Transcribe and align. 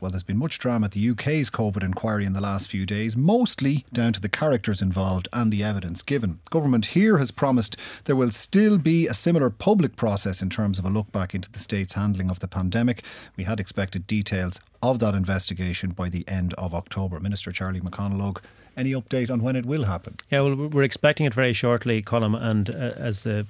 Well, 0.00 0.12
there's 0.12 0.22
been 0.22 0.38
much 0.38 0.60
drama 0.60 0.84
at 0.84 0.92
the 0.92 1.10
UK's 1.10 1.50
COVID 1.50 1.82
inquiry 1.82 2.24
in 2.24 2.32
the 2.32 2.40
last 2.40 2.70
few 2.70 2.86
days, 2.86 3.16
mostly 3.16 3.84
down 3.92 4.12
to 4.12 4.20
the 4.20 4.28
characters 4.28 4.80
involved 4.80 5.26
and 5.32 5.52
the 5.52 5.64
evidence 5.64 6.02
given. 6.02 6.38
Government 6.50 6.86
here 6.86 7.18
has 7.18 7.32
promised 7.32 7.76
there 8.04 8.14
will 8.14 8.30
still 8.30 8.78
be 8.78 9.08
a 9.08 9.12
similar 9.12 9.50
public 9.50 9.96
process 9.96 10.40
in 10.40 10.50
terms 10.50 10.78
of 10.78 10.84
a 10.84 10.88
look 10.88 11.10
back 11.10 11.34
into 11.34 11.50
the 11.50 11.58
state's 11.58 11.94
handling 11.94 12.30
of 12.30 12.38
the 12.38 12.46
pandemic. 12.46 13.02
We 13.36 13.42
had 13.42 13.58
expected 13.58 14.06
details 14.06 14.60
of 14.84 15.00
that 15.00 15.16
investigation 15.16 15.90
by 15.90 16.10
the 16.10 16.24
end 16.28 16.54
of 16.54 16.76
October. 16.76 17.18
Minister 17.18 17.50
Charlie 17.50 17.80
McConalogue, 17.80 18.38
any 18.76 18.92
update 18.92 19.32
on 19.32 19.42
when 19.42 19.56
it 19.56 19.66
will 19.66 19.82
happen? 19.82 20.14
Yeah, 20.30 20.42
well, 20.42 20.54
we're 20.54 20.84
expecting 20.84 21.26
it 21.26 21.34
very 21.34 21.52
shortly, 21.52 22.04
Colm, 22.04 22.40
and 22.40 22.70
uh, 22.70 22.92
as 22.96 23.24
the 23.24 23.48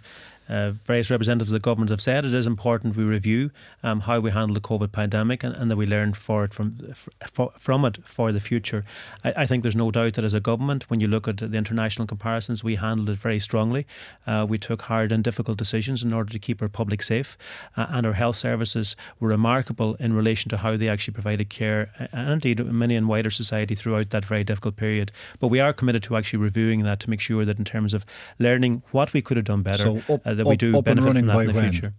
uh, 0.48 0.70
various 0.84 1.10
representatives 1.10 1.52
of 1.52 1.56
the 1.56 1.64
government 1.64 1.90
have 1.90 2.00
said 2.00 2.24
it 2.24 2.34
is 2.34 2.46
important 2.46 2.96
we 2.96 3.04
review 3.04 3.50
um, 3.82 4.00
how 4.00 4.18
we 4.20 4.30
handle 4.30 4.54
the 4.54 4.60
COVID 4.60 4.92
pandemic 4.92 5.44
and, 5.44 5.54
and 5.54 5.70
that 5.70 5.76
we 5.76 5.86
learn 5.86 6.14
for 6.14 6.44
it 6.44 6.54
from 6.54 6.78
for, 7.26 7.52
from 7.58 7.84
it 7.84 7.98
for 8.04 8.32
the 8.32 8.40
future. 8.40 8.84
I, 9.24 9.34
I, 9.38 9.46
think 9.46 9.62
there's 9.62 9.76
no 9.76 9.90
doubt 9.90 10.14
that 10.14 10.24
as 10.24 10.34
a 10.34 10.40
government, 10.40 10.88
when 10.90 11.00
you 11.00 11.06
look 11.06 11.28
at 11.28 11.38
the 11.38 11.56
international 11.56 12.06
comparisons, 12.06 12.64
we 12.64 12.76
handled 12.76 13.10
it 13.10 13.18
very 13.18 13.38
strongly. 13.38 13.86
Uh, 14.26 14.46
we 14.48 14.58
took 14.58 14.82
hard 14.82 15.12
and 15.12 15.22
difficult 15.22 15.58
decisions 15.58 16.02
in 16.02 16.12
order 16.12 16.32
to 16.32 16.38
keep 16.38 16.62
our 16.62 16.68
public 16.68 17.02
safe, 17.02 17.36
uh, 17.76 17.86
and 17.90 18.06
our 18.06 18.14
health 18.14 18.36
services 18.36 18.96
were 19.20 19.28
remarkable 19.28 19.94
in 19.96 20.12
relation 20.12 20.48
to 20.50 20.58
how 20.58 20.76
they 20.76 20.88
actually 20.88 21.14
provided 21.14 21.48
care, 21.48 21.90
and 22.12 22.30
indeed 22.30 22.64
many 22.64 22.94
in 22.94 23.06
wider 23.06 23.30
society 23.30 23.74
throughout 23.74 24.10
that 24.10 24.24
very 24.24 24.44
difficult 24.44 24.76
period. 24.76 25.12
But 25.40 25.48
we 25.48 25.60
are 25.60 25.72
committed 25.72 26.02
to 26.04 26.16
actually 26.16 26.40
reviewing 26.40 26.82
that 26.84 27.00
to 27.00 27.10
make 27.10 27.20
sure 27.20 27.44
that 27.44 27.58
in 27.58 27.64
terms 27.64 27.94
of 27.94 28.06
learning 28.38 28.82
what 28.92 29.12
we 29.12 29.22
could 29.22 29.36
have 29.36 29.46
done 29.46 29.62
better. 29.62 29.82
So 29.82 30.02
up, 30.08 30.26
uh, 30.26 30.34
that 30.38 30.46
we 30.46 30.56
do 30.56 30.80
benefit 30.82 31.12
from 31.14 31.26
that 31.26 31.38
in 31.40 31.46
the 31.48 31.52
when? 31.52 31.72
future. 31.72 31.94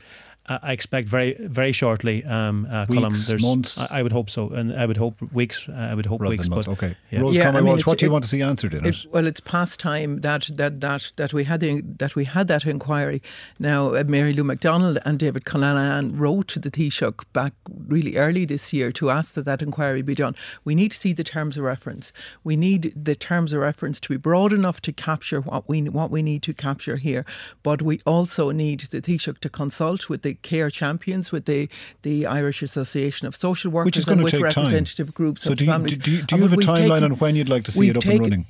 I 0.49 0.73
expect 0.73 1.07
very 1.07 1.35
very 1.39 1.71
shortly. 1.71 2.23
Um, 2.25 2.65
uh, 2.65 2.85
weeks, 2.89 3.01
Colm, 3.01 3.27
there's, 3.27 3.41
months. 3.43 3.79
I, 3.79 3.99
I, 3.99 4.01
would 4.01 4.11
hope 4.11 4.29
so, 4.29 4.49
and 4.49 4.73
I 4.73 4.85
would 4.87 4.97
hope 4.97 5.21
weeks. 5.31 5.69
Uh, 5.69 5.73
I 5.73 5.93
would 5.93 6.07
hope 6.07 6.21
Rather 6.21 6.31
weeks. 6.31 6.49
But 6.49 6.67
okay, 6.67 6.95
yeah. 7.11 7.19
Rose 7.19 7.37
yeah, 7.37 7.49
I 7.49 7.61
mean, 7.61 7.79
what 7.81 7.99
do 7.99 8.05
you 8.05 8.09
it, 8.09 8.11
want 8.11 8.23
to 8.23 8.29
see 8.29 8.41
answered 8.41 8.73
in 8.73 8.83
it, 8.85 9.05
it? 9.05 9.11
Well, 9.11 9.27
it's 9.27 9.39
past 9.39 9.79
time 9.79 10.21
that 10.21 10.49
that 10.55 10.81
that 10.81 11.13
that 11.17 11.33
we 11.33 11.43
had 11.43 11.59
the, 11.59 11.81
that 11.81 12.15
we 12.15 12.25
had 12.25 12.47
that 12.47 12.65
inquiry. 12.65 13.21
Now, 13.59 13.93
uh, 13.93 14.03
Mary 14.07 14.33
Lou 14.33 14.43
McDonald 14.43 14.97
and 15.05 15.19
David 15.19 15.45
Cullinane 15.45 16.17
wrote 16.17 16.47
to 16.49 16.59
the 16.59 16.71
Taoiseach 16.71 17.23
back 17.31 17.53
really 17.87 18.17
early 18.17 18.45
this 18.45 18.73
year 18.73 18.91
to 18.93 19.11
ask 19.11 19.35
that 19.35 19.45
that 19.45 19.61
inquiry 19.61 20.01
be 20.01 20.15
done. 20.15 20.35
We 20.63 20.73
need 20.73 20.91
to 20.91 20.97
see 20.97 21.13
the 21.13 21.23
terms 21.23 21.57
of 21.57 21.63
reference. 21.63 22.11
We 22.43 22.55
need 22.55 22.93
the 22.95 23.15
terms 23.15 23.53
of 23.53 23.61
reference 23.61 23.99
to 23.99 24.09
be 24.09 24.17
broad 24.17 24.51
enough 24.51 24.81
to 24.81 24.91
capture 24.91 25.41
what 25.41 25.69
we 25.69 25.81
what 25.83 26.09
we 26.09 26.23
need 26.23 26.41
to 26.43 26.53
capture 26.53 26.95
here, 26.95 27.23
but 27.61 27.83
we 27.83 27.99
also 28.05 28.49
need 28.49 28.79
the 28.79 29.01
Taoiseach 29.01 29.39
to 29.39 29.49
consult 29.49 30.09
with 30.09 30.23
the 30.23 30.38
care 30.41 30.69
champions 30.69 31.31
with 31.31 31.45
the, 31.45 31.69
the 32.01 32.25
Irish 32.25 32.61
Association 32.61 33.27
of 33.27 33.35
Social 33.35 33.71
Workers 33.71 33.85
which 33.85 33.97
is 33.97 34.07
and 34.07 34.23
with 34.23 34.33
representative 34.33 35.07
time. 35.07 35.13
groups 35.13 35.43
so 35.43 35.51
of 35.51 35.57
do 35.57 35.65
you, 35.65 35.71
families. 35.71 35.97
Do 35.97 36.11
you, 36.11 36.23
do 36.23 36.35
you 36.37 36.45
uh, 36.45 36.47
have 36.47 36.59
a 36.59 36.61
timeline 36.61 36.89
taken, 36.89 37.03
on 37.03 37.11
when 37.13 37.35
you'd 37.35 37.49
like 37.49 37.65
to 37.65 37.71
see 37.71 37.89
it 37.89 37.97
up 37.97 38.03
taken, 38.03 38.23
and 38.23 38.31
running? 38.31 38.45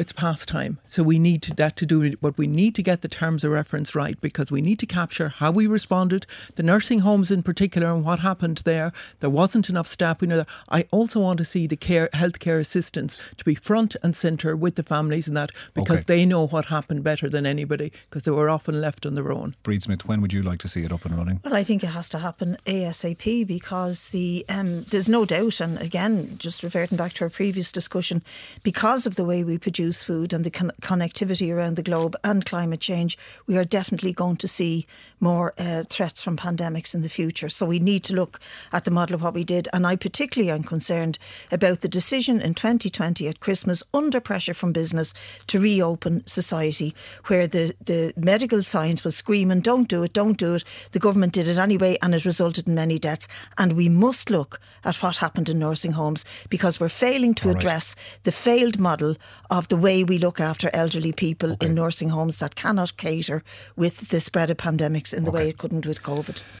It's 0.00 0.12
past 0.12 0.48
time. 0.48 0.78
So 0.86 1.02
we 1.02 1.18
need 1.18 1.42
to, 1.42 1.54
that 1.56 1.76
to 1.76 1.84
do 1.84 2.00
it, 2.00 2.22
but 2.22 2.38
we 2.38 2.46
need 2.46 2.74
to 2.76 2.82
get 2.82 3.02
the 3.02 3.08
terms 3.08 3.44
of 3.44 3.52
reference 3.52 3.94
right 3.94 4.18
because 4.22 4.50
we 4.50 4.62
need 4.62 4.78
to 4.78 4.86
capture 4.86 5.28
how 5.28 5.50
we 5.50 5.66
responded, 5.66 6.24
the 6.54 6.62
nursing 6.62 7.00
homes 7.00 7.30
in 7.30 7.42
particular, 7.42 7.92
and 7.92 8.02
what 8.02 8.20
happened 8.20 8.62
there. 8.64 8.94
There 9.18 9.28
wasn't 9.28 9.68
enough 9.68 9.86
staff. 9.86 10.22
We 10.22 10.28
know 10.28 10.38
that. 10.38 10.48
I 10.70 10.86
also 10.90 11.20
want 11.20 11.36
to 11.36 11.44
see 11.44 11.66
the 11.66 11.76
care 11.76 12.08
healthcare 12.14 12.58
assistants 12.58 13.18
to 13.36 13.44
be 13.44 13.54
front 13.54 13.94
and 14.02 14.16
centre 14.16 14.56
with 14.56 14.76
the 14.76 14.82
families 14.82 15.28
and 15.28 15.36
that 15.36 15.50
because 15.74 16.00
okay. 16.00 16.16
they 16.16 16.24
know 16.24 16.46
what 16.46 16.64
happened 16.66 17.04
better 17.04 17.28
than 17.28 17.44
anybody 17.44 17.92
because 18.08 18.22
they 18.22 18.30
were 18.30 18.48
often 18.48 18.80
left 18.80 19.04
on 19.04 19.16
their 19.16 19.30
own. 19.30 19.54
Bríd 19.64 19.82
Smith, 19.82 20.06
when 20.06 20.22
would 20.22 20.32
you 20.32 20.42
like 20.42 20.60
to 20.60 20.68
see 20.68 20.82
it 20.82 20.92
up 20.92 21.04
and 21.04 21.14
running? 21.14 21.40
Well, 21.44 21.54
I 21.54 21.62
think 21.62 21.84
it 21.84 21.88
has 21.88 22.08
to 22.10 22.18
happen 22.20 22.56
ASAP 22.64 23.46
because 23.46 24.08
the 24.08 24.46
um, 24.48 24.84
there's 24.84 25.10
no 25.10 25.26
doubt, 25.26 25.60
and 25.60 25.76
again, 25.78 26.36
just 26.38 26.62
reverting 26.62 26.96
back 26.96 27.12
to 27.14 27.24
our 27.24 27.30
previous 27.30 27.70
discussion, 27.70 28.22
because 28.62 29.04
of 29.04 29.16
the 29.16 29.26
way 29.26 29.44
we 29.44 29.49
produce 29.58 29.80
produce 29.80 30.02
food 30.02 30.32
and 30.32 30.44
the 30.44 30.50
con- 30.50 30.72
connectivity 30.82 31.50
around 31.50 31.76
the 31.76 31.82
globe 31.82 32.14
and 32.22 32.44
climate 32.44 32.80
change, 32.80 33.16
we 33.46 33.56
are 33.56 33.64
definitely 33.64 34.12
going 34.12 34.36
to 34.36 34.46
see 34.46 34.86
more 35.20 35.52
uh, 35.58 35.84
threats 35.88 36.20
from 36.20 36.36
pandemics 36.36 36.94
in 36.94 37.02
the 37.02 37.08
future. 37.08 37.48
So 37.48 37.66
we 37.66 37.78
need 37.78 38.04
to 38.04 38.14
look 38.14 38.40
at 38.72 38.84
the 38.84 38.90
model 38.90 39.14
of 39.14 39.22
what 39.22 39.34
we 39.34 39.44
did. 39.44 39.68
And 39.72 39.86
I 39.86 39.96
particularly 39.96 40.50
am 40.50 40.62
concerned 40.62 41.18
about 41.50 41.80
the 41.80 41.88
decision 41.88 42.40
in 42.40 42.54
2020 42.54 43.28
at 43.28 43.40
Christmas, 43.40 43.82
under 43.92 44.20
pressure 44.20 44.54
from 44.54 44.72
business, 44.72 45.14
to 45.46 45.60
reopen 45.60 46.26
society, 46.26 46.94
where 47.26 47.46
the, 47.46 47.74
the 47.84 48.12
medical 48.16 48.62
science 48.62 49.04
was 49.04 49.16
screaming, 49.16 49.60
don't 49.60 49.88
do 49.88 50.02
it, 50.02 50.12
don't 50.12 50.38
do 50.38 50.54
it. 50.54 50.64
The 50.92 50.98
government 50.98 51.32
did 51.32 51.48
it 51.48 51.58
anyway, 51.58 51.96
and 52.02 52.14
it 52.14 52.24
resulted 52.24 52.68
in 52.68 52.74
many 52.74 52.98
deaths. 52.98 53.28
And 53.58 53.74
we 53.74 53.88
must 53.88 54.30
look 54.30 54.60
at 54.84 55.02
what 55.02 55.16
happened 55.16 55.48
in 55.48 55.58
nursing 55.58 55.92
homes 55.92 56.24
because 56.48 56.80
we're 56.80 56.88
failing 56.88 57.34
to 57.34 57.50
address 57.50 57.94
the 58.22 58.32
failed 58.32 58.78
model 58.78 59.16
of 59.50 59.68
the 59.68 59.76
way 59.76 60.04
we 60.04 60.18
look 60.18 60.40
after 60.40 60.70
elderly 60.72 61.12
people 61.12 61.52
okay. 61.52 61.66
in 61.66 61.74
nursing 61.74 62.10
homes 62.10 62.38
that 62.38 62.54
cannot 62.54 62.96
cater 62.96 63.42
with 63.76 64.08
the 64.08 64.20
spread 64.20 64.50
of 64.50 64.56
pandemics 64.56 65.12
in 65.12 65.24
the 65.24 65.30
okay. 65.30 65.38
way 65.38 65.48
it 65.48 65.58
couldn't 65.58 65.86
with 65.86 66.02
COVID. 66.02 66.42